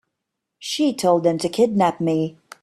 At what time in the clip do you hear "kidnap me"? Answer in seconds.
1.47-2.35